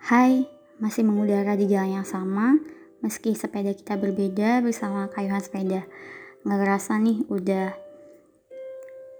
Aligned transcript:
Hai, 0.00 0.48
masih 0.80 1.04
mengudara 1.04 1.60
di 1.60 1.68
jalan 1.68 2.00
yang 2.00 2.08
sama, 2.08 2.56
meski 3.04 3.36
sepeda 3.36 3.76
kita 3.76 4.00
berbeda 4.00 4.64
bersama 4.64 5.12
kayuhan 5.12 5.44
sepeda. 5.44 5.84
Nggak 6.40 6.60
kerasa 6.64 6.96
nih, 6.96 7.20
udah 7.28 7.76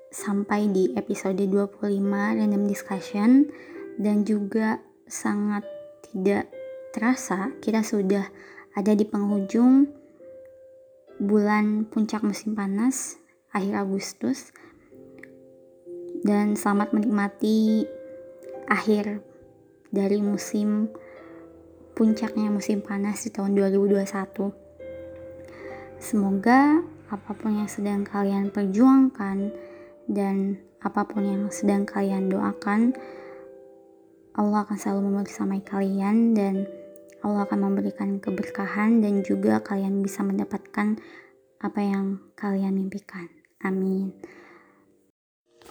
sampai 0.08 0.72
di 0.72 0.88
episode 0.96 1.36
25 1.36 1.84
Random 2.08 2.64
Discussion, 2.64 3.52
dan 4.00 4.24
juga 4.24 4.80
sangat 5.04 5.68
tidak 6.08 6.48
terasa 6.96 7.52
kita 7.60 7.84
sudah 7.84 8.24
ada 8.72 8.96
di 8.96 9.04
penghujung 9.04 9.84
bulan 11.20 11.84
puncak 11.92 12.24
musim 12.24 12.56
panas, 12.56 13.20
akhir 13.52 13.84
Agustus. 13.84 14.48
Dan 16.24 16.56
selamat 16.56 16.96
menikmati 16.96 17.84
akhir 18.64 19.29
dari 19.90 20.22
musim 20.22 20.90
puncaknya 21.94 22.48
musim 22.48 22.80
panas 22.80 23.26
di 23.26 23.30
tahun 23.34 23.52
2021. 23.58 24.00
Semoga 26.00 26.80
apa 27.10 27.30
pun 27.36 27.60
yang 27.60 27.68
sedang 27.68 28.06
kalian 28.06 28.48
perjuangkan 28.54 29.52
dan 30.08 30.56
apa 30.80 31.04
pun 31.04 31.22
yang 31.26 31.42
sedang 31.52 31.84
kalian 31.84 32.32
doakan, 32.32 32.96
Allah 34.32 34.64
akan 34.64 34.78
selalu 34.80 35.12
membersamai 35.12 35.60
kalian 35.60 36.32
dan 36.32 36.64
Allah 37.20 37.44
akan 37.44 37.68
memberikan 37.68 38.16
keberkahan 38.16 39.04
dan 39.04 39.20
juga 39.20 39.60
kalian 39.60 40.00
bisa 40.00 40.24
mendapatkan 40.24 40.96
apa 41.60 41.80
yang 41.84 42.16
kalian 42.32 42.80
mimpikan. 42.80 43.28
Amin. 43.60 44.16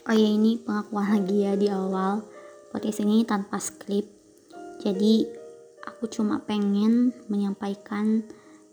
Oh 0.05 0.13
ya 0.13 0.29
ini 0.29 0.61
pengakuan 0.61 1.09
lagi 1.09 1.38
ya 1.49 1.57
di 1.57 1.67
awal 1.73 2.21
podcast 2.69 3.01
ini 3.01 3.25
tanpa 3.25 3.57
skrip. 3.57 4.05
Jadi 4.77 5.25
aku 5.81 6.05
cuma 6.05 6.45
pengen 6.45 7.11
menyampaikan 7.25 8.21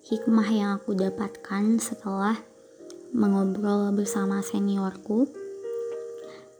hikmah 0.05 0.49
yang 0.53 0.71
aku 0.77 0.93
dapatkan 0.93 1.81
setelah 1.81 2.37
mengobrol 3.17 3.91
bersama 3.97 4.45
seniorku. 4.45 5.33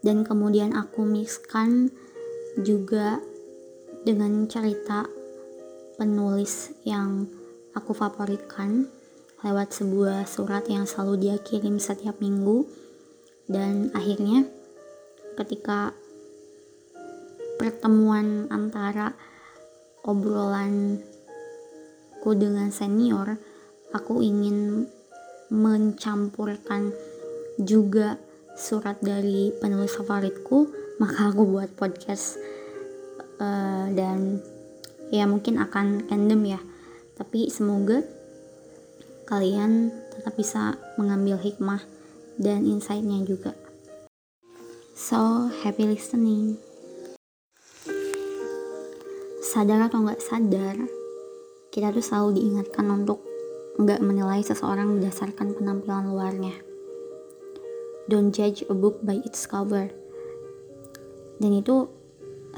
Dan 0.01 0.25
kemudian 0.25 0.73
aku 0.73 1.05
mixkan 1.05 1.93
juga 2.57 3.21
dengan 4.01 4.49
cerita 4.49 5.05
penulis 6.01 6.73
yang 6.89 7.29
aku 7.77 7.93
favoritkan 7.93 8.89
lewat 9.45 9.77
sebuah 9.77 10.25
surat 10.25 10.65
yang 10.65 10.89
selalu 10.89 11.29
dia 11.29 11.37
kirim 11.37 11.77
setiap 11.77 12.17
minggu. 12.17 12.65
Dan 13.45 13.93
akhirnya 13.93 14.49
ketika 15.37 15.93
pertemuan 17.67 18.47
antara 18.47 19.11
obrolanku 20.07 21.03
dengan 22.31 22.71
senior, 22.71 23.35
aku 23.91 24.23
ingin 24.23 24.87
mencampurkan 25.51 26.95
juga 27.59 28.15
surat 28.55 28.95
dari 29.03 29.51
penulis 29.59 29.99
favoritku, 29.99 30.71
maka 31.03 31.27
aku 31.27 31.43
buat 31.43 31.75
podcast 31.75 32.39
uh, 33.43 33.91
dan 33.91 34.39
ya 35.11 35.27
mungkin 35.27 35.59
akan 35.59 36.07
random 36.07 36.55
ya, 36.55 36.63
tapi 37.19 37.51
semoga 37.51 37.99
kalian 39.27 39.91
tetap 40.15 40.39
bisa 40.39 40.79
mengambil 40.95 41.35
hikmah 41.35 41.83
dan 42.39 42.63
insightnya 42.63 43.27
juga. 43.27 43.51
So, 44.95 45.51
happy 45.51 45.83
listening 45.83 46.66
sadar 49.47 49.87
atau 49.87 50.03
nggak 50.03 50.19
sadar 50.19 50.75
kita 51.71 51.95
tuh 51.95 52.03
selalu 52.03 52.43
diingatkan 52.43 52.83
untuk 52.91 53.23
nggak 53.79 54.03
menilai 54.03 54.43
seseorang 54.43 54.99
berdasarkan 54.99 55.55
penampilan 55.55 56.11
luarnya. 56.11 56.51
Don't 58.11 58.35
judge 58.35 58.67
a 58.67 58.75
book 58.75 58.99
by 58.99 59.23
its 59.23 59.47
cover. 59.47 59.87
Dan 61.39 61.63
itu 61.63 61.87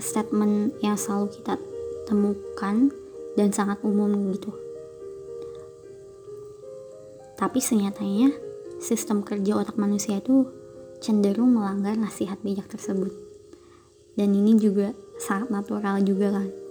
statement 0.02 0.82
yang 0.82 0.98
selalu 0.98 1.30
kita 1.30 1.62
temukan 2.10 2.90
dan 3.38 3.54
sangat 3.54 3.78
umum 3.86 4.10
gitu. 4.34 4.50
Tapi 7.38 7.62
senyatanya 7.62 8.34
sistem 8.82 9.22
kerja 9.22 9.62
otak 9.62 9.78
manusia 9.78 10.18
itu 10.18 10.50
cenderung 11.06 11.54
melanggar 11.54 11.94
nasihat 11.94 12.42
bijak 12.42 12.66
tersebut. 12.66 13.14
Dan 14.18 14.34
ini 14.34 14.58
juga 14.58 14.98
sangat 15.22 15.54
natural 15.54 16.02
juga 16.02 16.34
kan 16.34 16.69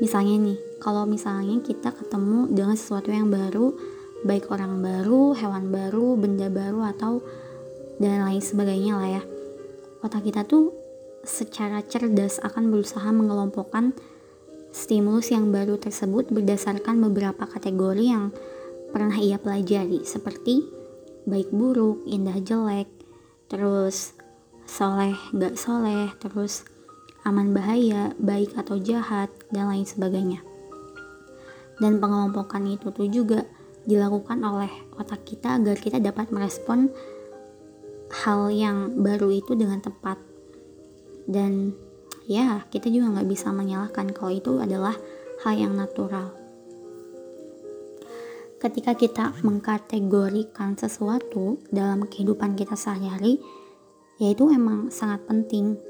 misalnya 0.00 0.36
nih 0.50 0.58
kalau 0.80 1.04
misalnya 1.04 1.60
kita 1.60 1.92
ketemu 1.92 2.48
dengan 2.48 2.74
sesuatu 2.74 3.12
yang 3.12 3.28
baru 3.28 3.76
baik 4.24 4.48
orang 4.52 4.80
baru 4.80 5.32
hewan 5.36 5.72
baru 5.72 6.16
benda 6.16 6.48
baru 6.48 6.84
atau 6.92 7.20
dan 8.00 8.24
lain 8.24 8.40
sebagainya 8.40 8.92
lah 8.96 9.08
ya. 9.20 9.22
Otak 10.00 10.24
kita 10.24 10.48
tuh 10.48 10.72
secara 11.20 11.84
cerdas 11.84 12.40
akan 12.40 12.72
berusaha 12.72 13.12
mengelompokkan 13.12 13.92
stimulus 14.72 15.28
yang 15.28 15.52
baru 15.52 15.76
tersebut 15.76 16.32
berdasarkan 16.32 16.96
beberapa 17.04 17.44
kategori 17.44 18.04
yang 18.08 18.32
pernah 18.90 19.20
ia 19.20 19.36
pelajari 19.36 20.02
seperti 20.08 20.64
baik 21.28 21.52
buruk, 21.52 22.02
indah 22.08 22.40
jelek, 22.40 22.88
terus 23.52 24.16
soleh 24.64 25.14
gak 25.36 25.60
soleh, 25.60 26.08
terus 26.16 26.64
aman 27.24 27.52
bahaya, 27.52 28.16
baik 28.16 28.56
atau 28.56 28.80
jahat, 28.80 29.28
dan 29.52 29.68
lain 29.68 29.84
sebagainya. 29.84 30.40
Dan 31.80 31.96
pengelompokan 32.00 32.68
itu 32.68 32.92
tuh 32.92 33.08
juga 33.08 33.44
dilakukan 33.88 34.40
oleh 34.44 34.68
otak 35.00 35.24
kita 35.24 35.56
agar 35.56 35.76
kita 35.80 35.96
dapat 35.96 36.28
merespon 36.28 36.92
hal 38.24 38.52
yang 38.52 39.00
baru 39.00 39.32
itu 39.32 39.56
dengan 39.56 39.80
tepat. 39.80 40.20
Dan 41.24 41.72
ya, 42.28 42.64
kita 42.68 42.92
juga 42.92 43.16
nggak 43.16 43.28
bisa 43.28 43.48
menyalahkan 43.52 44.12
kalau 44.12 44.32
itu 44.32 44.60
adalah 44.60 44.92
hal 45.40 45.54
yang 45.56 45.72
natural. 45.72 46.36
Ketika 48.60 48.92
kita 48.92 49.32
mengkategorikan 49.40 50.76
sesuatu 50.76 51.56
dalam 51.72 52.04
kehidupan 52.04 52.60
kita 52.60 52.76
sehari-hari, 52.76 53.40
yaitu 54.20 54.52
emang 54.52 54.92
sangat 54.92 55.24
penting 55.24 55.80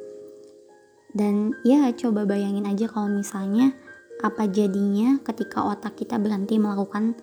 dan 1.10 1.58
ya 1.66 1.90
coba 1.94 2.22
bayangin 2.26 2.66
aja 2.66 2.86
kalau 2.86 3.10
misalnya 3.10 3.74
apa 4.20 4.46
jadinya 4.46 5.16
ketika 5.24 5.64
otak 5.64 5.96
kita 5.96 6.20
berhenti 6.20 6.60
melakukan 6.60 7.16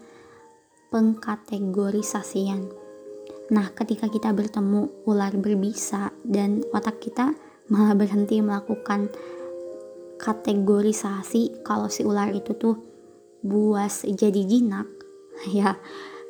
pengkategorisasian. 0.90 2.68
Nah, 3.47 3.72
ketika 3.72 4.12
kita 4.12 4.36
bertemu 4.36 4.92
ular 5.08 5.31
berbisa 5.40 6.12
dan 6.26 6.64
otak 6.76 7.00
kita 7.00 7.31
malah 7.72 7.96
berhenti 7.96 8.44
melakukan 8.44 9.08
kategorisasi 10.18 11.64
kalau 11.64 11.88
si 11.88 12.03
ular 12.03 12.34
itu 12.34 12.58
tuh 12.58 12.76
buas 13.46 14.03
jadi 14.03 14.42
jinak, 14.44 14.88
ya 15.58 15.78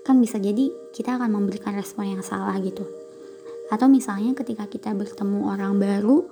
kan 0.05 0.19
bisa 0.21 0.37
jadi 0.37 0.69
kita 0.93 1.17
akan 1.17 1.31
memberikan 1.41 1.73
respon 1.73 2.11
yang 2.17 2.23
salah 2.23 2.53
gitu. 2.61 2.85
Atau 3.67 3.91
misalnya 3.91 4.31
ketika 4.37 4.69
kita 4.69 4.95
bertemu 4.95 5.51
orang 5.51 5.75
baru, 5.75 6.23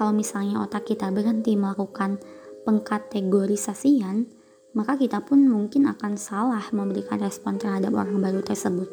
kalau 0.00 0.16
misalnya 0.16 0.64
otak 0.64 0.88
kita 0.88 1.12
berhenti 1.12 1.60
melakukan 1.60 2.16
pengkategorisasian, 2.64 4.24
maka 4.72 4.96
kita 4.96 5.20
pun 5.20 5.44
mungkin 5.44 5.92
akan 5.92 6.16
salah 6.16 6.64
memberikan 6.72 7.20
respon 7.20 7.60
terhadap 7.60 7.92
orang 7.92 8.16
baru 8.16 8.40
tersebut. 8.40 8.88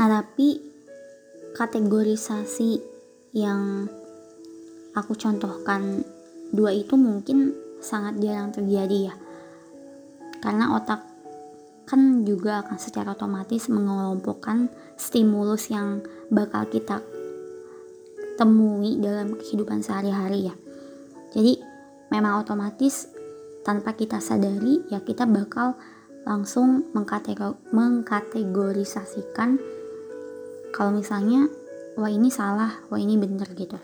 Nah, 0.00 0.08
tapi 0.08 0.64
kategorisasi 1.60 2.80
yang 3.36 3.84
aku 4.96 5.12
contohkan 5.12 6.00
dua 6.48 6.72
itu 6.72 6.96
mungkin 6.96 7.52
sangat 7.84 8.16
jarang 8.16 8.48
terjadi 8.48 9.12
ya. 9.12 9.14
Karena 10.40 10.72
otak 10.72 11.04
kan 11.84 12.24
juga 12.24 12.64
akan 12.64 12.80
secara 12.80 13.12
otomatis 13.12 13.68
mengelompokkan 13.68 14.72
stimulus 14.96 15.68
yang 15.68 16.00
bakal 16.32 16.64
kita 16.64 17.04
temui 18.38 19.02
dalam 19.02 19.34
kehidupan 19.34 19.82
sehari-hari 19.82 20.46
ya. 20.46 20.54
Jadi 21.34 21.58
memang 22.14 22.46
otomatis 22.46 23.10
tanpa 23.66 23.98
kita 23.98 24.22
sadari 24.22 24.86
ya 24.88 25.02
kita 25.02 25.26
bakal 25.26 25.74
langsung 26.22 26.86
mengkategorisasikan 26.94 29.58
kalau 30.70 30.94
misalnya 30.94 31.50
wah 31.98 32.06
ini 32.06 32.30
salah, 32.30 32.78
wah 32.86 33.00
ini 33.00 33.18
bener 33.18 33.50
gitu. 33.58 33.74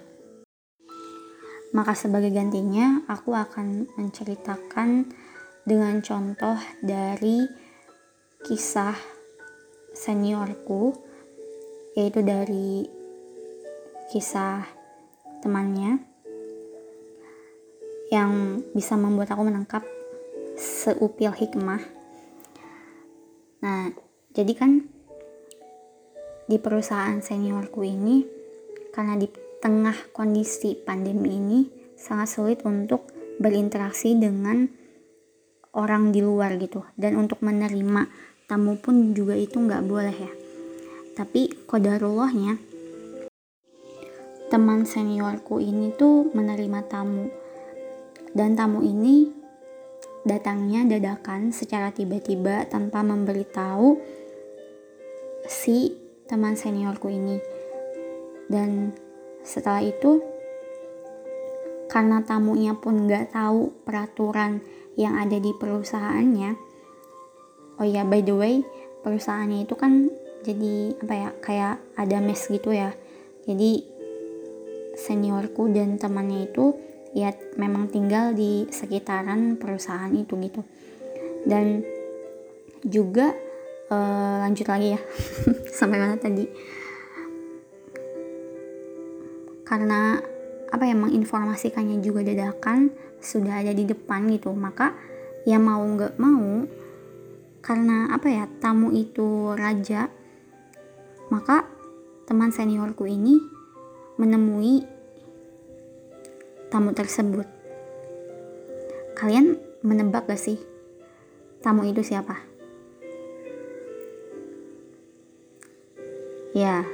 Maka 1.75 1.99
sebagai 1.99 2.31
gantinya 2.31 3.03
aku 3.11 3.35
akan 3.35 3.91
menceritakan 3.99 5.11
dengan 5.67 5.99
contoh 5.99 6.55
dari 6.79 7.43
kisah 8.47 8.95
seniorku 9.91 10.95
yaitu 11.99 12.23
dari 12.23 12.94
kisah 14.13 14.67
temannya 15.41 16.01
yang 18.13 18.63
bisa 18.77 18.95
membuat 18.95 19.33
aku 19.33 19.49
menangkap 19.49 19.83
seupil 20.57 21.33
hikmah. 21.35 21.81
Nah, 23.65 23.91
jadi 24.37 24.53
kan 24.55 24.87
di 26.45 26.61
perusahaan 26.61 27.19
seniorku 27.25 27.81
ini 27.83 28.25
karena 28.93 29.17
di 29.17 29.27
tengah 29.65 29.97
kondisi 30.13 30.77
pandemi 30.77 31.41
ini 31.41 31.61
sangat 31.97 32.29
sulit 32.29 32.61
untuk 32.69 33.09
berinteraksi 33.41 34.13
dengan 34.13 34.69
orang 35.75 36.15
di 36.15 36.21
luar 36.23 36.55
gitu 36.61 36.85
dan 36.95 37.17
untuk 37.19 37.41
menerima 37.41 38.07
tamu 38.47 38.77
pun 38.79 39.17
juga 39.17 39.35
itu 39.35 39.57
nggak 39.59 39.83
boleh 39.89 40.15
ya 40.15 40.33
tapi 41.17 41.51
kodarullahnya 41.67 42.74
teman 44.49 44.85
seniorku 44.89 45.61
ini 45.61 45.93
tuh 45.95 46.33
menerima 46.33 46.81
tamu. 46.89 47.29
Dan 48.35 48.59
tamu 48.59 48.83
ini 48.83 49.31
datangnya 50.25 50.89
dadakan 50.89 51.53
secara 51.53 51.93
tiba-tiba 51.95 52.67
tanpa 52.67 53.05
memberitahu 53.05 54.01
si 55.47 55.95
teman 56.27 56.57
seniorku 56.57 57.13
ini. 57.13 57.39
Dan 58.49 58.93
setelah 59.45 59.85
itu 59.85 60.21
karena 61.89 62.25
tamunya 62.25 62.75
pun 62.75 63.07
nggak 63.07 63.37
tahu 63.37 63.71
peraturan 63.85 64.65
yang 64.99 65.15
ada 65.21 65.39
di 65.39 65.53
perusahaannya 65.55 66.75
oh 67.79 67.87
ya 67.87 68.07
by 68.07 68.23
the 68.23 68.35
way 68.35 68.55
perusahaannya 69.03 69.67
itu 69.67 69.75
kan 69.75 70.09
jadi 70.45 70.95
apa 71.01 71.15
ya 71.15 71.29
kayak 71.41 71.75
ada 71.97 72.21
mes 72.21 72.41
gitu 72.53 72.69
ya. 72.77 72.93
Jadi 73.49 73.85
seniorku 74.95 75.71
dan 75.71 75.99
temannya 76.01 76.51
itu 76.51 76.75
ya 77.15 77.31
memang 77.55 77.87
tinggal 77.91 78.35
di 78.35 78.67
sekitaran 78.71 79.59
perusahaan 79.59 80.11
itu 80.11 80.35
gitu. 80.43 80.63
Dan 81.45 81.85
juga 82.83 83.35
uh, 83.91 84.37
lanjut 84.43 84.67
lagi 84.67 84.99
ya 84.99 85.01
sampai 85.79 85.99
mana 85.99 86.17
tadi? 86.19 86.47
Karena 89.65 90.19
apa 90.75 90.85
ya 90.87 90.97
menginformasikannya 90.99 92.03
juga 92.03 92.27
dadakan 92.27 92.91
sudah 93.23 93.63
ada 93.63 93.71
di 93.71 93.87
depan 93.87 94.27
gitu. 94.33 94.51
Maka 94.51 94.95
ya 95.45 95.61
mau 95.61 95.85
nggak 95.85 96.17
mau 96.17 96.65
karena 97.65 98.13
apa 98.13 98.29
ya 98.29 98.45
tamu 98.61 98.93
itu 98.93 99.57
raja 99.57 100.13
maka 101.33 101.65
teman 102.29 102.53
seniorku 102.53 103.09
ini 103.09 103.41
menemui 104.15 104.87
tamu 106.71 106.91
tersebut. 106.95 107.47
Kalian 109.15 109.59
menebak 109.83 110.27
gak 110.27 110.39
sih 110.39 110.59
tamu 111.65 111.89
itu 111.89 112.05
siapa? 112.05 112.45
Ya, 116.55 116.87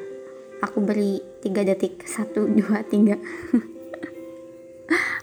aku 0.64 0.80
beri 0.80 1.20
3 1.44 1.68
detik. 1.68 2.00
1, 2.08 2.32
2, 2.32 2.80
3. 2.80 3.20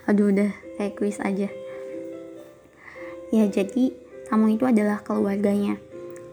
Aduh 0.08 0.30
udah 0.30 0.54
kayak 0.78 0.94
kuis 0.94 1.18
aja. 1.18 1.50
Ya 3.34 3.44
jadi 3.50 3.98
tamu 4.30 4.54
itu 4.54 4.70
adalah 4.70 5.02
keluarganya. 5.02 5.82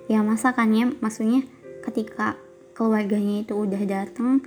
Ya 0.05 0.21
masakannya 0.21 1.01
maksudnya 1.01 1.49
ketika 1.81 2.37
keluarganya 2.77 3.41
itu 3.41 3.57
udah 3.57 3.81
datang 3.89 4.45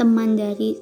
teman 0.00 0.32
dari 0.32 0.80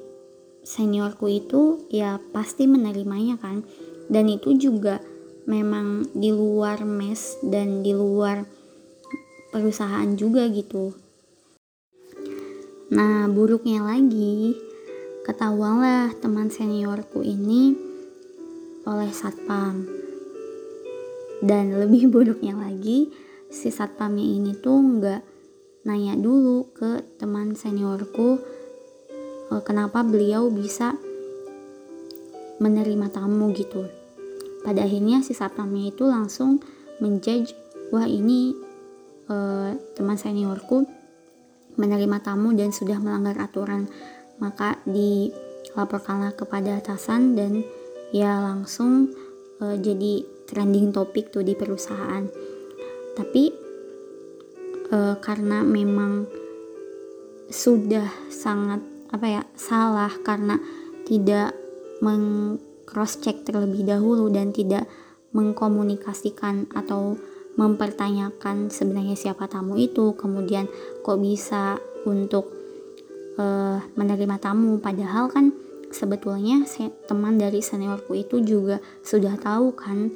seniorku 0.63 1.27
itu 1.27 1.83
ya 1.91 2.23
pasti 2.31 2.71
menerimanya 2.71 3.35
kan. 3.35 3.67
Dan 4.07 4.31
itu 4.31 4.55
juga 4.55 5.03
memang 5.43 6.07
di 6.15 6.31
luar 6.31 6.87
mes 6.87 7.35
dan 7.43 7.83
di 7.83 7.91
luar 7.91 8.47
perusahaan 9.51 10.07
juga 10.15 10.47
gitu. 10.47 10.95
Nah 12.95 13.27
buruknya 13.27 13.83
lagi 13.83 14.55
ketahuanlah 15.27 16.15
teman 16.23 16.47
seniorku 16.47 17.19
ini 17.19 17.75
oleh 18.87 19.11
satpam. 19.11 19.83
Dan 21.43 21.75
lebih 21.83 22.07
buruknya 22.07 22.55
lagi 22.55 23.11
si 23.51 23.67
satpamnya 23.67 24.23
ini 24.23 24.55
tuh 24.55 24.79
nggak 24.79 25.21
nanya 25.83 26.15
dulu 26.15 26.71
ke 26.71 27.03
teman 27.19 27.57
seniorku 27.57 28.58
kenapa 29.65 30.05
beliau 30.05 30.53
bisa 30.53 30.93
menerima 32.61 33.09
tamu 33.09 33.49
gitu? 33.57 33.89
Pada 34.61 34.85
akhirnya 34.85 35.25
si 35.25 35.33
satpamnya 35.33 35.89
itu 35.89 36.05
langsung 36.05 36.61
menjudge 37.01 37.55
wah 37.89 38.05
ini 38.05 38.53
uh, 39.31 39.73
teman 39.97 40.19
seniorku 40.19 40.85
menerima 41.79 42.19
tamu 42.21 42.53
dan 42.53 42.69
sudah 42.69 42.99
melanggar 43.01 43.39
aturan. 43.39 43.89
Maka 44.37 44.77
dilaporkanlah 44.85 46.35
kepada 46.37 46.79
atasan 46.79 47.33
dan 47.33 47.63
ya 48.13 48.39
langsung 48.43 49.11
uh, 49.63 49.75
jadi 49.79 50.23
trending 50.45 50.91
topik 50.91 51.31
tuh 51.31 51.41
di 51.41 51.55
perusahaan. 51.55 52.27
Tapi 53.15 53.43
uh, 54.91 55.15
karena 55.23 55.63
memang 55.63 56.27
sudah 57.49 58.05
sangat 58.29 58.88
apa 59.09 59.25
ya 59.25 59.41
salah 59.57 60.11
karena 60.21 60.61
tidak 61.05 61.57
meng 61.99 62.57
cross 62.85 63.21
check 63.21 63.45
terlebih 63.45 63.85
dahulu 63.85 64.29
dan 64.33 64.49
tidak 64.49 64.89
mengkomunikasikan 65.33 66.69
atau 66.73 67.17
mempertanyakan 67.53 68.73
sebenarnya 68.73 69.13
siapa 69.13 69.45
tamu 69.45 69.77
itu. 69.77 70.17
Kemudian 70.17 70.65
kok 71.05 71.21
bisa 71.21 71.77
untuk 72.07 72.49
uh, 73.37 73.77
menerima 73.93 74.41
tamu. 74.41 74.81
Padahal 74.81 75.29
kan 75.29 75.53
sebetulnya 75.93 76.65
teman 77.05 77.37
dari 77.37 77.61
seniorku 77.61 78.17
itu 78.17 78.41
juga 78.41 78.81
sudah 79.05 79.37
tahu 79.37 79.73
kan 79.77 80.09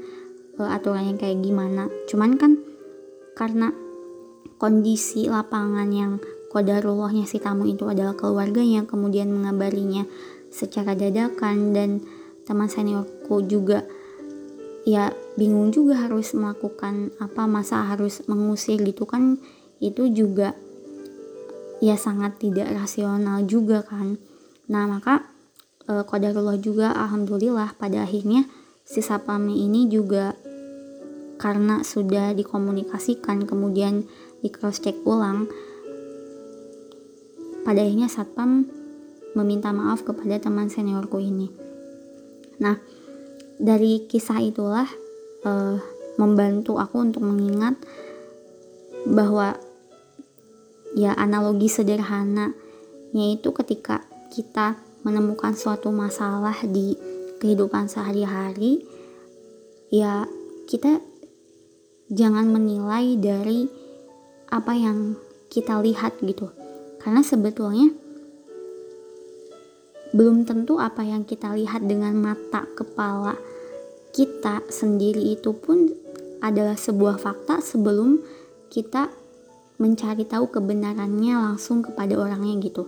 uh, 0.57 0.69
aturannya 0.73 1.19
kayak 1.19 1.43
gimana. 1.45 1.91
Cuman 2.09 2.39
kan 2.41 2.57
karena 3.37 3.73
kondisi 4.57 5.27
lapangan 5.27 5.89
yang 5.91 6.21
kodarullahnya 6.53 7.25
si 7.25 7.41
tamu 7.41 7.65
itu 7.65 7.89
adalah 7.89 8.13
keluarganya 8.13 8.85
kemudian 8.85 9.33
mengabarinya 9.33 10.05
secara 10.53 10.93
dadakan. 10.93 11.73
Dan 11.73 12.05
teman 12.45 12.69
seniorku 12.69 13.41
juga 13.49 13.81
ya 14.85 15.09
bingung 15.33 15.73
juga 15.73 16.05
harus 16.05 16.37
melakukan 16.37 17.09
apa 17.17 17.49
masa 17.49 17.81
harus 17.89 18.21
mengusir 18.29 18.77
gitu 18.85 19.09
kan. 19.09 19.41
Itu 19.81 20.13
juga 20.13 20.53
ya 21.81 21.97
sangat 21.97 22.37
tidak 22.37 22.69
rasional 22.69 23.41
juga 23.49 23.81
kan. 23.81 24.21
Nah 24.69 24.85
maka 24.85 25.25
e, 25.89 26.05
kodarullah 26.05 26.61
juga 26.61 26.93
alhamdulillah 26.93 27.75
pada 27.75 28.05
akhirnya 28.05 28.45
si 28.85 29.01
sapami 29.01 29.65
ini 29.65 29.89
juga 29.89 30.37
karena 31.41 31.83
sudah 31.83 32.31
dikomunikasikan 32.37 33.43
kemudian 33.43 34.07
di 34.39 34.47
cross 34.47 34.79
check 34.79 34.95
ulang 35.03 35.51
pada 37.63 37.81
akhirnya 37.81 38.11
satpam 38.11 38.67
meminta 39.33 39.73
maaf 39.73 40.05
kepada 40.05 40.37
teman 40.37 40.69
seniorku 40.69 41.17
ini. 41.17 41.49
Nah, 42.61 42.77
dari 43.57 44.05
kisah 44.05 44.39
itulah 44.43 44.85
uh, 45.47 45.77
membantu 46.21 46.77
aku 46.77 47.01
untuk 47.01 47.25
mengingat 47.25 47.73
bahwa 49.09 49.57
ya 50.93 51.17
analogi 51.17 51.67
sederhana 51.67 52.53
yaitu 53.11 53.49
ketika 53.51 54.05
kita 54.29 54.77
menemukan 55.01 55.57
suatu 55.57 55.89
masalah 55.89 56.55
di 56.63 56.95
kehidupan 57.41 57.89
sehari-hari 57.89 58.85
ya 59.91 60.25
kita 60.69 61.03
jangan 62.07 62.47
menilai 62.47 63.19
dari 63.19 63.67
apa 64.47 64.73
yang 64.77 65.17
kita 65.49 65.81
lihat 65.81 66.17
gitu 66.23 66.49
karena 67.03 67.21
sebetulnya 67.21 67.91
belum 70.15 70.47
tentu 70.47 70.79
apa 70.79 71.03
yang 71.03 71.27
kita 71.27 71.51
lihat 71.51 71.83
dengan 71.83 72.15
mata 72.15 72.63
kepala 72.79 73.35
kita 74.13 74.63
sendiri 74.69 75.35
itu 75.35 75.51
pun 75.51 75.89
adalah 76.39 76.77
sebuah 76.77 77.17
fakta 77.17 77.59
sebelum 77.59 78.21
kita 78.69 79.09
mencari 79.81 80.23
tahu 80.23 80.53
kebenarannya 80.53 81.33
langsung 81.33 81.81
kepada 81.81 82.13
orangnya 82.15 82.61
gitu. 82.61 82.85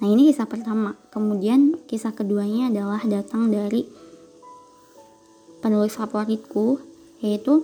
Nah 0.00 0.08
ini 0.08 0.32
kisah 0.32 0.48
pertama. 0.48 0.96
Kemudian 1.12 1.78
kisah 1.84 2.16
keduanya 2.16 2.72
adalah 2.72 3.04
datang 3.04 3.52
dari 3.52 3.86
penulis 5.62 5.94
favoritku 5.94 6.80
yaitu 7.22 7.62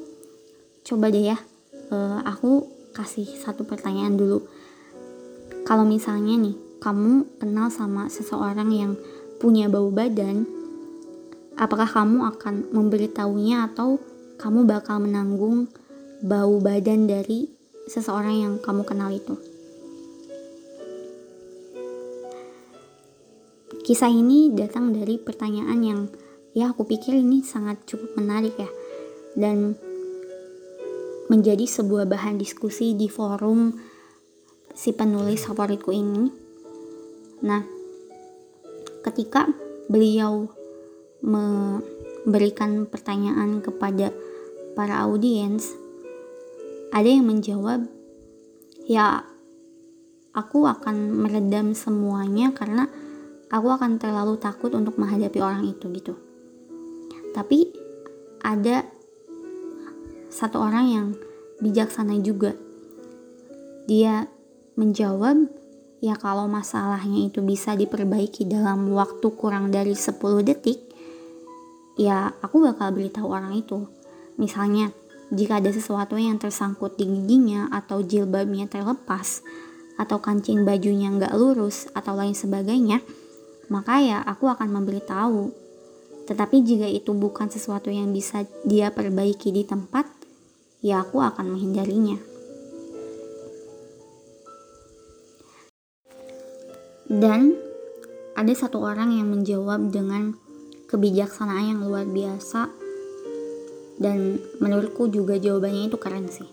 coba 0.87 1.11
deh 1.11 1.35
ya 1.35 1.39
uh, 1.91 2.23
aku 2.23 2.69
kasih 2.95 3.27
satu 3.27 3.67
pertanyaan 3.67 4.15
dulu 4.15 4.47
kalau 5.69 5.85
misalnya 5.85 6.41
nih 6.41 6.57
kamu 6.81 7.37
kenal 7.37 7.69
sama 7.69 8.09
seseorang 8.09 8.73
yang 8.73 8.97
punya 9.37 9.69
bau 9.69 9.93
badan, 9.93 10.49
apakah 11.61 11.85
kamu 11.85 12.25
akan 12.25 12.73
memberitahunya 12.73 13.69
atau 13.69 14.01
kamu 14.41 14.65
bakal 14.65 14.97
menanggung 15.05 15.69
bau 16.25 16.57
badan 16.57 17.05
dari 17.05 17.53
seseorang 17.85 18.37
yang 18.41 18.55
kamu 18.65 18.81
kenal 18.89 19.13
itu? 19.13 19.37
Kisah 23.85 24.09
ini 24.09 24.49
datang 24.57 24.97
dari 24.97 25.21
pertanyaan 25.21 25.81
yang 25.85 26.01
ya 26.57 26.73
aku 26.73 26.89
pikir 26.89 27.13
ini 27.13 27.45
sangat 27.45 27.85
cukup 27.85 28.17
menarik 28.17 28.57
ya 28.57 28.73
dan 29.37 29.77
menjadi 31.29 31.69
sebuah 31.69 32.09
bahan 32.09 32.41
diskusi 32.41 32.97
di 32.97 33.13
forum 33.13 33.88
si 34.79 34.95
penulis 34.95 35.43
favoritku 35.43 35.91
ini. 35.91 36.31
Nah, 37.43 37.67
ketika 39.03 39.51
beliau 39.91 40.47
memberikan 41.19 42.87
pertanyaan 42.87 43.59
kepada 43.59 44.15
para 44.79 45.03
audiens, 45.03 45.75
ada 46.95 47.11
yang 47.11 47.27
menjawab, 47.27 47.91
"Ya, 48.87 49.27
aku 50.31 50.71
akan 50.71 51.27
meredam 51.27 51.75
semuanya 51.75 52.55
karena 52.55 52.87
aku 53.51 53.69
akan 53.75 53.99
terlalu 53.99 54.39
takut 54.39 54.71
untuk 54.79 54.95
menghadapi 55.01 55.43
orang 55.43 55.67
itu 55.67 55.91
gitu 55.91 56.15
tapi 57.33 57.75
ada 58.45 58.87
satu 60.29 60.63
orang 60.63 60.87
yang 60.87 61.07
bijaksana 61.59 62.21
juga 62.23 62.55
dia 63.89 64.29
menjawab 64.79 65.51
ya 65.99 66.15
kalau 66.15 66.47
masalahnya 66.47 67.27
itu 67.27 67.43
bisa 67.43 67.75
diperbaiki 67.75 68.47
dalam 68.47 68.87
waktu 68.95 69.27
kurang 69.35 69.75
dari 69.75 69.99
10 69.99 70.15
detik 70.47 70.79
ya 71.99 72.31
aku 72.39 72.63
bakal 72.63 72.95
beritahu 72.95 73.27
orang 73.35 73.59
itu 73.59 73.91
misalnya 74.39 74.95
jika 75.35 75.59
ada 75.59 75.75
sesuatu 75.75 76.15
yang 76.15 76.39
tersangkut 76.39 76.95
di 76.95 77.11
giginya 77.11 77.67
atau 77.75 78.07
jilbabnya 78.07 78.71
terlepas 78.71 79.43
atau 79.99 80.23
kancing 80.23 80.63
bajunya 80.63 81.11
nggak 81.11 81.35
lurus 81.35 81.91
atau 81.99 82.15
lain 82.15 82.39
sebagainya 82.39 83.03
maka 83.69 84.01
ya 84.01 84.19
aku 84.25 84.49
akan 84.49 84.69
memberitahu. 84.81 85.53
Tetapi 86.29 86.57
jika 86.65 86.89
itu 86.89 87.13
bukan 87.17 87.49
sesuatu 87.49 87.89
yang 87.89 88.13
bisa 88.13 88.45
dia 88.65 88.93
perbaiki 88.93 89.53
di 89.53 89.65
tempat, 89.65 90.05
ya 90.85 91.05
aku 91.05 91.25
akan 91.25 91.57
menghindarinya. 91.57 92.17
Dan 97.09 97.57
ada 98.37 98.53
satu 98.53 98.85
orang 98.85 99.17
yang 99.17 99.33
menjawab 99.33 99.88
dengan 99.88 100.37
kebijaksanaan 100.93 101.77
yang 101.77 101.81
luar 101.85 102.05
biasa 102.05 102.69
dan 103.99 104.38
menurutku 104.62 105.11
juga 105.11 105.37
jawabannya 105.37 105.91
itu 105.91 105.99
keren 105.99 106.29
sih. 106.29 106.49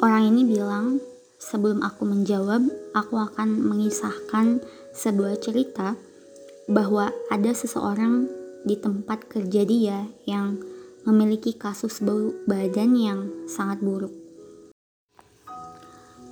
Orang 0.00 0.32
ini 0.32 0.48
bilang, 0.48 0.98
sebelum 1.36 1.84
aku 1.84 2.08
menjawab, 2.08 2.64
aku 2.96 3.20
akan 3.20 3.60
mengisahkan 3.60 4.64
sebuah 4.96 5.36
cerita 5.44 5.96
bahwa 6.64 7.12
ada 7.28 7.52
seseorang 7.52 8.28
di 8.64 8.76
tempat 8.76 9.28
kerja 9.28 9.64
dia 9.64 10.08
yang 10.24 10.60
memiliki 11.04 11.56
kasus 11.56 12.00
bau 12.04 12.32
badan 12.44 12.92
yang 12.96 13.20
sangat 13.48 13.80
buruk. 13.80 14.19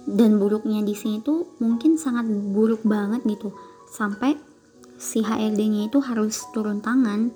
Dan 0.09 0.41
buruknya 0.41 0.81
di 0.81 0.97
sini 0.97 1.21
tuh 1.21 1.53
mungkin 1.61 2.01
sangat 2.01 2.25
buruk 2.25 2.81
banget 2.89 3.29
gitu. 3.29 3.53
Sampai 3.93 4.41
si 4.97 5.21
HRD-nya 5.21 5.93
itu 5.93 6.01
harus 6.01 6.49
turun 6.57 6.81
tangan. 6.81 7.29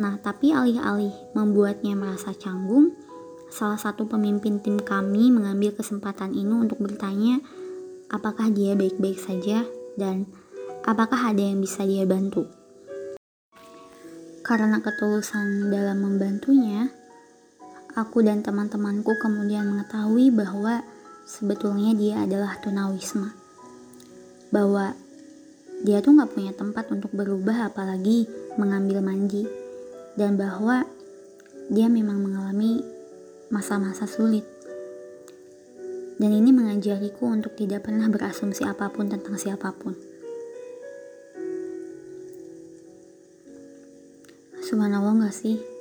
Nah, 0.00 0.16
tapi 0.16 0.56
alih-alih 0.56 1.12
membuatnya 1.36 1.92
merasa 1.92 2.32
canggung, 2.32 2.96
salah 3.52 3.76
satu 3.76 4.08
pemimpin 4.08 4.56
tim 4.64 4.80
kami 4.80 5.28
mengambil 5.28 5.76
kesempatan 5.76 6.32
ini 6.32 6.54
untuk 6.54 6.80
bertanya 6.80 7.44
apakah 8.08 8.48
dia 8.48 8.72
baik-baik 8.72 9.20
saja 9.20 9.68
dan 10.00 10.24
apakah 10.88 11.28
ada 11.28 11.44
yang 11.44 11.60
bisa 11.60 11.84
dia 11.84 12.08
bantu. 12.08 12.48
Karena 14.40 14.80
ketulusan 14.80 15.68
dalam 15.68 16.00
membantunya, 16.00 16.88
aku 17.92 18.24
dan 18.24 18.40
teman-temanku 18.40 19.12
kemudian 19.20 19.68
mengetahui 19.68 20.32
bahwa 20.32 20.80
sebetulnya 21.28 21.92
dia 21.92 22.24
adalah 22.24 22.56
tunawisma. 22.64 23.36
Bahwa 24.48 24.96
dia 25.84 26.00
tuh 26.00 26.16
gak 26.16 26.32
punya 26.32 26.56
tempat 26.56 26.88
untuk 26.88 27.12
berubah 27.12 27.68
apalagi 27.68 28.24
mengambil 28.56 29.04
mandi. 29.04 29.44
Dan 30.16 30.40
bahwa 30.40 30.88
dia 31.68 31.86
memang 31.86 32.24
mengalami 32.24 32.80
masa-masa 33.52 34.08
sulit. 34.08 34.42
Dan 36.18 36.34
ini 36.34 36.50
mengajariku 36.50 37.30
untuk 37.30 37.54
tidak 37.54 37.86
pernah 37.86 38.10
berasumsi 38.10 38.66
apa 38.66 38.90
pun 38.90 39.06
tentang 39.06 39.38
siapa 39.38 39.70
pun. 39.76 39.94
Subhanallah 44.58 45.28
gak 45.28 45.36
sih? 45.36 45.77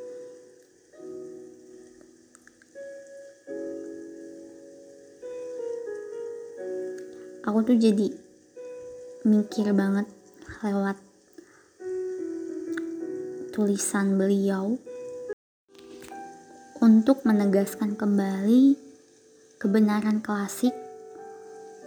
Aku 7.57 7.73
tuh 7.73 7.81
jadi 7.81 8.13
mikir 9.25 9.73
banget 9.73 10.05
lewat 10.61 10.93
tulisan 13.49 14.13
beliau. 14.13 14.77
Untuk 16.77 17.25
menegaskan 17.25 17.97
kembali 17.97 18.77
kebenaran 19.57 20.21
klasik 20.21 20.69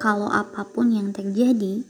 kalau 0.02 0.26
apa 0.26 0.66
pun 0.66 0.90
yang 0.90 1.14
terjadi 1.14 1.86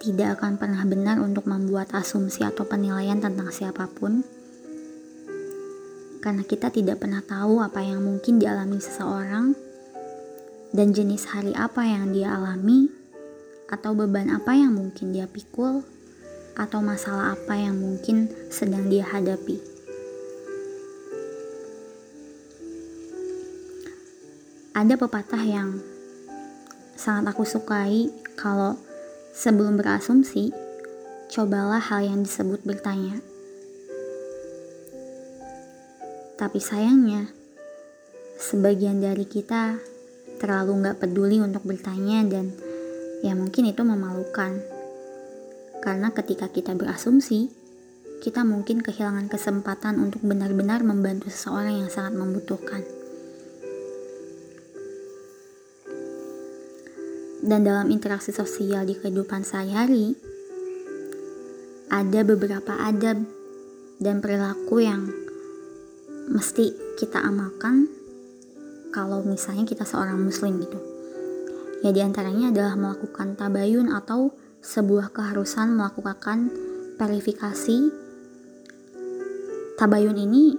tidak 0.00 0.40
akan 0.40 0.56
pernah 0.56 0.80
benar 0.88 1.20
untuk 1.20 1.44
membuat 1.44 1.92
asumsi 1.92 2.40
atau 2.40 2.64
penilaian 2.64 3.20
tentang 3.20 3.52
siapa 3.52 3.84
pun, 3.92 4.24
karena 6.24 6.40
kita 6.48 6.72
tidak 6.72 7.04
pernah 7.04 7.20
tahu 7.20 7.60
apa 7.60 7.84
yang 7.84 8.00
mungkin 8.00 8.40
dialami 8.40 8.80
seseorang 8.80 9.63
dan 10.74 10.90
jenis 10.90 11.30
hari 11.30 11.54
apa 11.54 11.86
yang 11.86 12.10
dia 12.10 12.34
alami, 12.34 12.90
atau 13.70 13.94
beban 13.94 14.34
apa 14.34 14.58
yang 14.58 14.74
mungkin 14.74 15.14
dia 15.14 15.30
pikul, 15.30 15.86
atau 16.58 16.82
masalah 16.82 17.38
apa 17.38 17.54
yang 17.54 17.78
mungkin 17.78 18.26
sedang 18.50 18.90
dia 18.90 19.06
hadapi. 19.06 19.62
Ada 24.74 24.98
pepatah 24.98 25.44
yang 25.46 25.78
sangat 26.98 27.30
aku 27.30 27.46
sukai 27.46 28.10
kalau 28.34 28.74
Sebelum 29.34 29.74
berasumsi, 29.74 30.54
cobalah 31.26 31.82
hal 31.82 32.06
yang 32.06 32.22
disebut 32.22 32.62
bertanya. 32.62 33.18
Tapi 36.38 36.62
sayangnya, 36.62 37.34
sebagian 38.38 39.02
dari 39.02 39.26
kita 39.26 39.82
terlalu 40.38 40.84
nggak 40.84 40.98
peduli 41.02 41.38
untuk 41.38 41.62
bertanya 41.66 42.24
dan 42.26 42.54
ya 43.20 43.32
mungkin 43.36 43.70
itu 43.70 43.82
memalukan. 43.84 44.58
Karena 45.80 46.08
ketika 46.16 46.48
kita 46.48 46.72
berasumsi, 46.72 47.52
kita 48.24 48.40
mungkin 48.42 48.80
kehilangan 48.80 49.28
kesempatan 49.28 50.00
untuk 50.00 50.24
benar-benar 50.24 50.80
membantu 50.80 51.28
seseorang 51.28 51.84
yang 51.84 51.90
sangat 51.92 52.16
membutuhkan. 52.16 53.04
dan 57.44 57.60
dalam 57.60 57.92
interaksi 57.92 58.32
sosial 58.32 58.88
di 58.88 58.96
kehidupan 58.96 59.44
sehari-hari, 59.44 60.16
ada 61.92 62.24
beberapa 62.24 62.72
adab 62.80 63.20
dan 64.00 64.24
perilaku 64.24 64.80
yang 64.80 65.12
mesti 66.32 66.72
kita 66.96 67.20
amalkan 67.20 67.86
kalau 68.94 69.26
misalnya 69.26 69.66
kita 69.66 69.82
seorang 69.82 70.14
muslim 70.22 70.62
gitu. 70.62 70.78
Ya 71.82 71.90
di 71.90 71.98
antaranya 71.98 72.54
adalah 72.54 72.78
melakukan 72.78 73.34
tabayun 73.34 73.90
atau 73.90 74.30
sebuah 74.62 75.10
keharusan 75.10 75.74
melakukan 75.74 76.54
verifikasi. 76.94 77.90
Tabayun 79.74 80.14
ini 80.14 80.54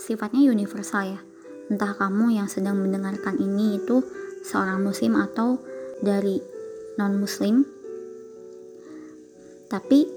sifatnya 0.00 0.48
universal 0.48 1.12
ya. 1.12 1.20
Entah 1.68 1.92
kamu 1.92 2.40
yang 2.40 2.48
sedang 2.48 2.80
mendengarkan 2.80 3.36
ini 3.36 3.76
itu 3.76 4.00
seorang 4.40 4.80
muslim 4.80 5.20
atau 5.20 5.60
dari 6.00 6.40
non-muslim 6.96 7.68
tapi 9.68 10.08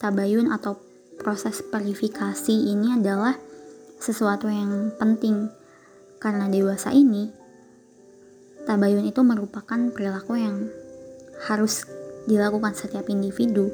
tabayun 0.00 0.48
atau 0.48 0.80
proses 1.20 1.60
verifikasi 1.60 2.72
ini 2.72 2.96
adalah 2.96 3.36
sesuatu 4.00 4.48
yang 4.48 4.96
penting 4.96 5.52
karena 6.18 6.50
dewasa 6.50 6.90
ini 6.92 7.30
tabayun 8.68 9.08
itu 9.08 9.24
merupakan 9.24 9.78
perilaku 9.94 10.36
yang 10.36 10.68
harus 11.48 11.88
dilakukan 12.28 12.76
setiap 12.76 13.08
individu, 13.08 13.72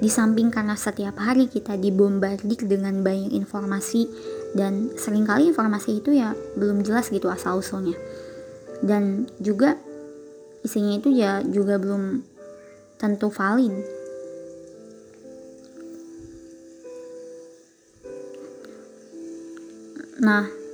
di 0.00 0.08
samping 0.08 0.48
karena 0.48 0.72
setiap 0.72 1.20
hari 1.20 1.50
kita 1.50 1.76
dibombardir 1.76 2.64
dengan 2.64 3.04
banyak 3.04 3.36
informasi 3.36 4.08
dan 4.56 4.92
sering 4.96 5.28
kali 5.28 5.52
informasi 5.52 6.00
itu 6.00 6.16
ya 6.16 6.32
belum 6.56 6.80
jelas 6.80 7.12
gitu 7.12 7.28
asal 7.28 7.60
usulnya 7.60 7.96
dan 8.84 9.28
juga 9.40 9.76
isinya 10.64 10.96
itu 10.96 11.12
ya 11.12 11.40
juga 11.44 11.76
belum 11.80 12.24
tentu 12.96 13.28
valid. 13.28 13.72
Nah 20.16 20.65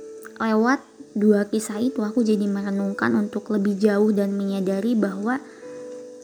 lewat 0.43 0.83
dua 1.15 1.47
kisah 1.47 1.79
itu 1.79 2.03
aku 2.03 2.27
jadi 2.27 2.43
merenungkan 2.43 3.15
untuk 3.15 3.47
lebih 3.55 3.79
jauh 3.79 4.11
dan 4.11 4.35
menyadari 4.35 4.93
bahwa 4.93 5.39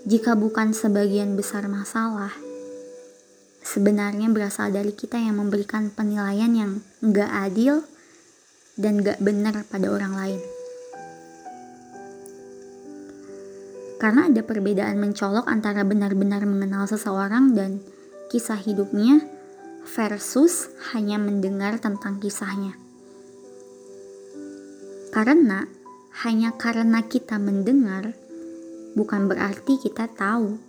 jika 0.03 0.35
bukan 0.35 0.75
sebagian 0.75 1.39
besar 1.39 1.71
masalah 1.71 2.35
sebenarnya 3.69 4.31
berasal 4.33 4.73
dari 4.73 4.95
kita 4.95 5.19
yang 5.19 5.37
memberikan 5.37 5.93
penilaian 5.93 6.49
yang 6.49 6.71
gak 7.05 7.29
adil 7.29 7.85
dan 8.79 9.03
gak 9.03 9.21
benar 9.21 9.67
pada 9.67 9.91
orang 9.91 10.13
lain. 10.15 10.41
Karena 13.99 14.31
ada 14.31 14.41
perbedaan 14.41 14.95
mencolok 14.95 15.45
antara 15.51 15.83
benar-benar 15.83 16.47
mengenal 16.47 16.87
seseorang 16.87 17.51
dan 17.51 17.83
kisah 18.31 18.55
hidupnya 18.55 19.19
versus 19.83 20.71
hanya 20.95 21.19
mendengar 21.19 21.83
tentang 21.83 22.23
kisahnya. 22.23 22.88
Karena 25.09 25.65
hanya 26.21 26.53
karena 26.53 27.01
kita 27.01 27.41
mendengar 27.41 28.13
bukan 28.93 29.25
berarti 29.25 29.81
kita 29.81 30.05
tahu. 30.05 30.61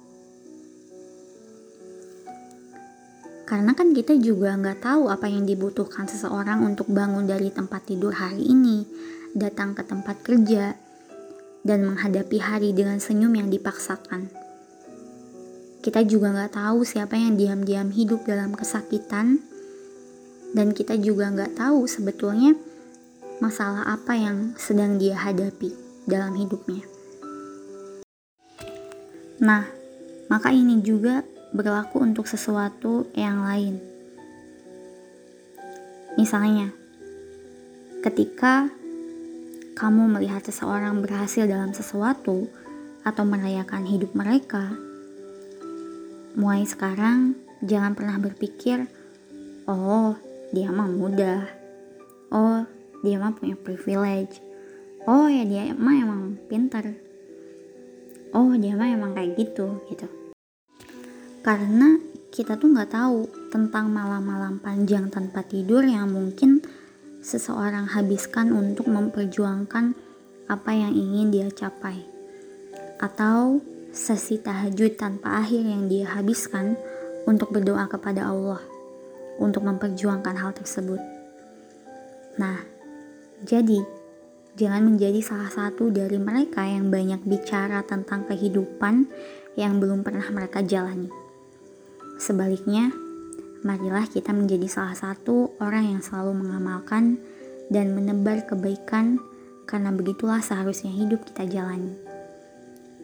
Karena 3.44 3.74
kan 3.74 3.90
kita 3.90 4.14
juga 4.14 4.54
nggak 4.54 4.78
tahu 4.80 5.10
apa 5.10 5.26
yang 5.26 5.42
dibutuhkan 5.42 6.06
seseorang 6.06 6.62
untuk 6.62 6.86
bangun 6.86 7.26
dari 7.26 7.50
tempat 7.50 7.82
tidur 7.82 8.14
hari 8.14 8.46
ini, 8.46 8.86
datang 9.34 9.74
ke 9.74 9.82
tempat 9.82 10.22
kerja, 10.22 10.78
dan 11.66 11.82
menghadapi 11.82 12.38
hari 12.38 12.70
dengan 12.70 13.02
senyum 13.02 13.34
yang 13.34 13.50
dipaksakan. 13.50 14.30
Kita 15.82 16.06
juga 16.06 16.30
nggak 16.30 16.54
tahu 16.54 16.86
siapa 16.86 17.18
yang 17.18 17.34
diam-diam 17.34 17.90
hidup 17.90 18.22
dalam 18.22 18.54
kesakitan, 18.54 19.42
dan 20.54 20.70
kita 20.70 20.94
juga 20.94 21.34
nggak 21.34 21.58
tahu 21.58 21.90
sebetulnya 21.90 22.54
masalah 23.40 23.88
apa 23.88 24.12
yang 24.12 24.52
sedang 24.60 25.00
dia 25.00 25.16
hadapi 25.16 25.72
dalam 26.04 26.36
hidupnya. 26.36 26.84
Nah, 29.40 29.64
maka 30.28 30.52
ini 30.52 30.84
juga 30.84 31.24
berlaku 31.56 32.04
untuk 32.04 32.28
sesuatu 32.28 33.08
yang 33.16 33.40
lain. 33.40 33.80
Misalnya, 36.20 36.68
ketika 38.04 38.68
kamu 39.72 40.20
melihat 40.20 40.44
seseorang 40.44 41.00
berhasil 41.00 41.48
dalam 41.48 41.72
sesuatu 41.72 42.44
atau 43.00 43.24
merayakan 43.24 43.88
hidup 43.88 44.12
mereka, 44.12 44.76
mulai 46.36 46.68
sekarang 46.68 47.40
jangan 47.64 47.96
pernah 47.96 48.20
berpikir, 48.20 48.84
"Oh, 49.64 50.12
dia 50.52 50.68
mah 50.68 50.92
mudah." 50.92 51.48
Oh, 52.28 52.68
dia 53.00 53.16
mah 53.16 53.32
punya 53.32 53.56
privilege. 53.56 54.40
Oh, 55.08 55.26
ya 55.26 55.44
dia 55.48 55.72
mah 55.72 55.96
emang 55.96 56.36
pintar. 56.48 56.84
Oh, 58.30 58.52
dia 58.54 58.76
mah 58.76 58.92
emang 58.92 59.16
kayak 59.16 59.34
gitu, 59.36 59.80
gitu. 59.88 60.06
Karena 61.40 61.96
kita 62.30 62.60
tuh 62.60 62.70
nggak 62.70 62.92
tahu 62.92 63.26
tentang 63.50 63.90
malam-malam 63.90 64.62
panjang 64.62 65.10
tanpa 65.10 65.42
tidur 65.42 65.82
yang 65.82 66.12
mungkin 66.12 66.62
seseorang 67.20 67.90
habiskan 67.90 68.52
untuk 68.54 68.86
memperjuangkan 68.86 69.92
apa 70.46 70.70
yang 70.72 70.92
ingin 70.94 71.32
dia 71.32 71.48
capai, 71.50 72.06
atau 73.00 73.64
sesi 73.90 74.38
tahajud 74.38 74.94
tanpa 74.94 75.42
akhir 75.42 75.62
yang 75.66 75.90
dia 75.90 76.06
habiskan 76.12 76.78
untuk 77.26 77.50
berdoa 77.50 77.90
kepada 77.90 78.30
Allah 78.30 78.62
untuk 79.40 79.66
memperjuangkan 79.66 80.36
hal 80.38 80.52
tersebut. 80.54 81.00
Nah, 82.38 82.62
jadi 83.40 83.80
jangan 84.60 84.92
menjadi 84.92 85.20
salah 85.24 85.48
satu 85.48 85.88
dari 85.88 86.20
mereka 86.20 86.66
yang 86.68 86.92
banyak 86.92 87.24
bicara 87.24 87.80
tentang 87.86 88.28
kehidupan 88.28 89.08
yang 89.56 89.80
belum 89.80 90.04
pernah 90.04 90.24
mereka 90.28 90.60
jalani. 90.60 91.08
Sebaliknya, 92.20 92.92
marilah 93.64 94.04
kita 94.04 94.36
menjadi 94.36 94.68
salah 94.68 94.92
satu 94.92 95.56
orang 95.56 95.96
yang 95.96 96.02
selalu 96.04 96.36
mengamalkan 96.36 97.16
dan 97.72 97.96
menebar 97.96 98.44
kebaikan 98.44 99.16
karena 99.64 99.94
begitulah 99.94 100.44
seharusnya 100.44 100.92
hidup 100.92 101.24
kita 101.24 101.48
jalani. 101.48 101.96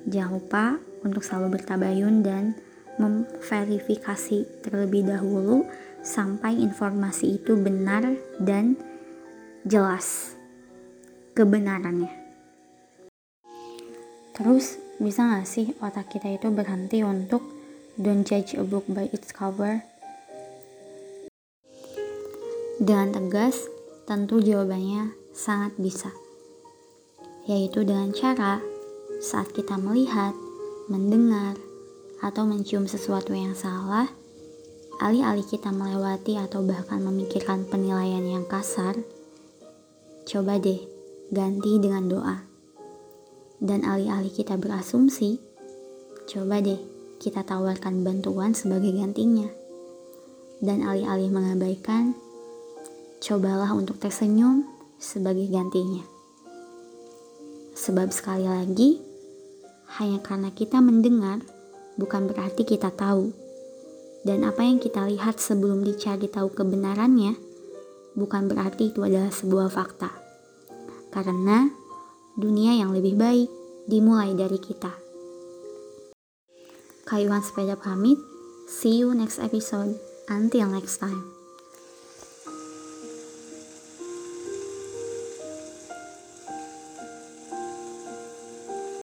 Jangan 0.05 0.33
lupa 0.37 0.65
untuk 1.01 1.25
selalu 1.25 1.57
bertabayun 1.57 2.21
dan 2.21 2.53
memverifikasi 3.01 4.67
terlebih 4.67 5.09
dahulu 5.09 5.65
sampai 6.05 6.61
informasi 6.61 7.41
itu 7.41 7.57
benar 7.57 8.17
dan 8.41 8.77
jelas 9.67 10.39
kebenarannya. 11.35 12.15
Terus 14.33 14.79
bisa 15.03 15.27
gak 15.27 15.45
sih 15.45 15.75
otak 15.83 16.09
kita 16.15 16.33
itu 16.33 16.49
berhenti 16.55 17.03
untuk 17.03 17.43
don't 18.01 18.25
judge 18.25 18.57
a 18.57 18.65
book 18.65 18.87
by 18.87 19.11
its 19.13 19.35
cover 19.35 19.85
dengan 22.77 23.09
tegas, 23.09 23.73
tentu 24.05 24.37
jawabannya 24.45 25.17
sangat 25.33 25.73
bisa. 25.81 26.13
Yaitu 27.49 27.89
dengan 27.89 28.13
cara 28.13 28.61
saat 29.17 29.49
kita 29.57 29.81
melihat, 29.81 30.37
mendengar, 30.93 31.57
atau 32.21 32.45
mencium 32.45 32.85
sesuatu 32.85 33.33
yang 33.33 33.57
salah, 33.57 34.13
alih-alih 35.01 35.49
kita 35.49 35.73
melewati 35.73 36.37
atau 36.37 36.61
bahkan 36.61 37.01
memikirkan 37.01 37.65
penilaian 37.65 38.25
yang 38.29 38.45
kasar, 38.45 38.93
coba 40.27 40.59
deh 40.59 40.83
ganti 41.31 41.79
dengan 41.79 42.11
doa. 42.11 42.43
Dan 43.63 43.87
alih-alih 43.87 44.35
kita 44.35 44.59
berasumsi, 44.59 45.39
coba 46.27 46.59
deh 46.59 46.77
kita 47.23 47.47
tawarkan 47.47 48.03
bantuan 48.03 48.53
sebagai 48.53 48.91
gantinya. 48.91 49.47
Dan 50.59 50.83
alih-alih 50.83 51.31
mengabaikan, 51.31 52.19
cobalah 53.23 53.71
untuk 53.73 54.03
tersenyum 54.03 54.67
sebagai 54.99 55.47
gantinya. 55.47 56.03
Sebab 57.79 58.11
sekali 58.11 58.51
lagi, 58.51 58.99
hanya 60.03 60.19
karena 60.27 60.51
kita 60.51 60.83
mendengar 60.83 61.39
bukan 61.95 62.27
berarti 62.27 62.67
kita 62.67 62.91
tahu. 62.91 63.31
Dan 64.27 64.43
apa 64.43 64.67
yang 64.67 64.83
kita 64.83 65.07
lihat 65.07 65.39
sebelum 65.39 65.87
dicari 65.87 66.27
tahu 66.27 66.51
kebenarannya 66.51 67.46
bukan 68.17 68.49
berarti 68.49 68.91
itu 68.91 69.05
adalah 69.05 69.31
sebuah 69.31 69.69
fakta. 69.69 70.11
Karena 71.13 71.69
dunia 72.35 72.75
yang 72.77 72.91
lebih 72.97 73.15
baik 73.15 73.49
dimulai 73.87 74.35
dari 74.35 74.59
kita. 74.59 74.91
Kayuhan 77.07 77.45
sepeda 77.45 77.79
pamit. 77.79 78.19
See 78.67 78.99
you 78.99 79.15
next 79.15 79.39
episode. 79.39 79.95
Until 80.27 80.67
next 80.67 80.99
time. 80.99 81.36